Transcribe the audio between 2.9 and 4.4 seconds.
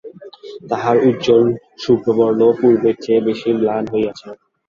চেয়ে কিছু ম্লান হইয়াছে।